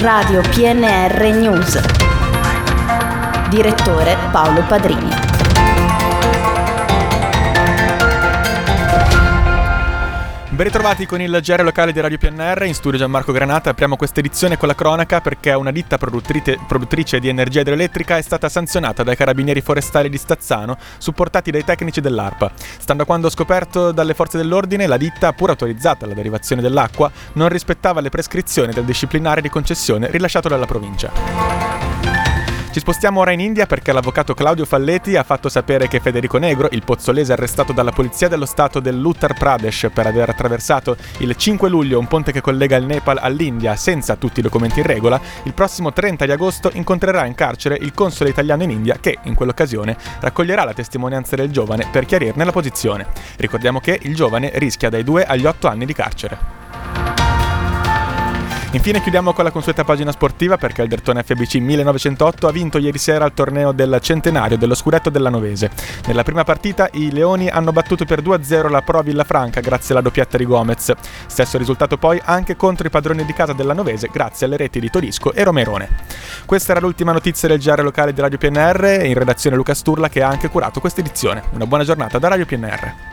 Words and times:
Radio 0.00 0.40
PNR 0.40 1.34
News. 1.34 1.78
Direttore 3.50 4.16
Paolo 4.32 4.62
Padrini. 4.62 5.29
Ben 10.60 10.68
ritrovati 10.68 11.06
con 11.06 11.22
il 11.22 11.40
GR 11.42 11.62
locale 11.62 11.90
di 11.90 12.00
Radio 12.00 12.18
PNR, 12.18 12.64
in 12.66 12.74
studio 12.74 12.98
Gianmarco 12.98 13.32
Granata. 13.32 13.70
Apriamo 13.70 13.96
questa 13.96 14.20
edizione 14.20 14.58
con 14.58 14.68
la 14.68 14.74
cronaca 14.74 15.22
perché 15.22 15.54
una 15.54 15.72
ditta 15.72 15.96
produttrice 15.96 17.18
di 17.18 17.28
energia 17.28 17.60
idroelettrica 17.60 18.18
è 18.18 18.20
stata 18.20 18.50
sanzionata 18.50 19.02
dai 19.02 19.16
carabinieri 19.16 19.62
forestali 19.62 20.10
di 20.10 20.18
Stazzano, 20.18 20.76
supportati 20.98 21.50
dai 21.50 21.64
tecnici 21.64 22.02
dell'ARPA. 22.02 22.52
Stando 22.78 23.04
a 23.04 23.06
quando 23.06 23.30
scoperto 23.30 23.90
dalle 23.90 24.12
forze 24.12 24.36
dell'ordine, 24.36 24.86
la 24.86 24.98
ditta, 24.98 25.32
pur 25.32 25.48
autorizzata 25.48 26.04
alla 26.04 26.12
derivazione 26.12 26.60
dell'acqua, 26.60 27.10
non 27.32 27.48
rispettava 27.48 28.02
le 28.02 28.10
prescrizioni 28.10 28.74
del 28.74 28.84
disciplinare 28.84 29.40
di 29.40 29.48
concessione 29.48 30.10
rilasciato 30.10 30.50
dalla 30.50 30.66
provincia. 30.66 31.89
Ci 32.72 32.78
spostiamo 32.78 33.18
ora 33.18 33.32
in 33.32 33.40
India 33.40 33.66
perché 33.66 33.90
l'avvocato 33.90 34.32
Claudio 34.32 34.64
Falletti 34.64 35.16
ha 35.16 35.24
fatto 35.24 35.48
sapere 35.48 35.88
che 35.88 35.98
Federico 35.98 36.38
Negro, 36.38 36.68
il 36.70 36.84
pozzolese 36.84 37.32
arrestato 37.32 37.72
dalla 37.72 37.90
polizia 37.90 38.28
dello 38.28 38.46
stato 38.46 38.78
dell'Uttar 38.78 39.34
Pradesh 39.34 39.88
per 39.92 40.06
aver 40.06 40.28
attraversato 40.28 40.96
il 41.18 41.34
5 41.34 41.68
luglio 41.68 41.98
un 41.98 42.06
ponte 42.06 42.30
che 42.30 42.40
collega 42.40 42.76
il 42.76 42.86
Nepal 42.86 43.18
all'India 43.20 43.74
senza 43.74 44.14
tutti 44.14 44.38
i 44.38 44.42
documenti 44.44 44.78
in 44.78 44.86
regola, 44.86 45.20
il 45.42 45.52
prossimo 45.52 45.92
30 45.92 46.26
di 46.26 46.30
agosto 46.30 46.70
incontrerà 46.74 47.26
in 47.26 47.34
carcere 47.34 47.76
il 47.76 47.92
console 47.92 48.30
italiano 48.30 48.62
in 48.62 48.70
India 48.70 48.98
che, 49.00 49.18
in 49.24 49.34
quell'occasione, 49.34 49.96
raccoglierà 50.20 50.62
la 50.62 50.72
testimonianza 50.72 51.34
del 51.34 51.50
giovane 51.50 51.88
per 51.90 52.04
chiarirne 52.06 52.44
la 52.44 52.52
posizione. 52.52 53.08
Ricordiamo 53.36 53.80
che 53.80 53.98
il 54.00 54.14
giovane 54.14 54.52
rischia 54.54 54.90
dai 54.90 55.02
2 55.02 55.24
agli 55.24 55.44
8 55.44 55.66
anni 55.66 55.86
di 55.86 55.92
carcere. 55.92 56.59
Infine 58.72 59.02
chiudiamo 59.02 59.32
con 59.32 59.42
la 59.42 59.50
consueta 59.50 59.82
pagina 59.82 60.12
sportiva 60.12 60.56
perché 60.56 60.82
il 60.82 60.88
Dertone 60.88 61.24
FBC 61.24 61.56
1908 61.56 62.46
ha 62.46 62.52
vinto 62.52 62.78
ieri 62.78 62.98
sera 62.98 63.24
il 63.24 63.32
torneo 63.34 63.72
del 63.72 63.98
centenario 64.00 64.56
dello 64.56 64.76
scudetto 64.76 65.10
della 65.10 65.28
Novese. 65.28 65.72
Nella 66.06 66.22
prima 66.22 66.44
partita 66.44 66.88
i 66.92 67.10
Leoni 67.10 67.48
hanno 67.48 67.72
battuto 67.72 68.04
per 68.04 68.22
2-0 68.22 68.70
la 68.70 68.80
Pro 68.82 69.02
Villafranca 69.02 69.60
grazie 69.60 69.92
alla 69.92 70.02
doppietta 70.02 70.36
di 70.36 70.46
Gomez. 70.46 70.92
Stesso 71.26 71.58
risultato 71.58 71.96
poi 71.96 72.22
anche 72.24 72.54
contro 72.54 72.86
i 72.86 72.90
padroni 72.90 73.24
di 73.24 73.32
casa 73.32 73.54
della 73.54 73.74
Novese 73.74 74.08
grazie 74.08 74.46
alle 74.46 74.56
reti 74.56 74.78
di 74.78 74.88
Torisco 74.88 75.32
e 75.32 75.42
Romerone. 75.42 75.88
Questa 76.46 76.70
era 76.70 76.80
l'ultima 76.80 77.10
notizia 77.10 77.48
del 77.48 77.58
GR 77.58 77.82
locale 77.82 78.12
di 78.12 78.20
Radio 78.20 78.38
PNR 78.38 79.00
in 79.02 79.14
redazione 79.14 79.56
Luca 79.56 79.74
Sturla 79.74 80.08
che 80.08 80.22
ha 80.22 80.28
anche 80.28 80.48
curato 80.48 80.78
questa 80.78 81.00
edizione. 81.00 81.42
Una 81.54 81.66
buona 81.66 81.82
giornata 81.82 82.20
da 82.20 82.28
Radio 82.28 82.46
PNR. 82.46 83.09